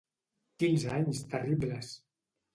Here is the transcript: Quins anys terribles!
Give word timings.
Quins 0.63 0.85
anys 0.95 1.21
terribles! 1.35 1.95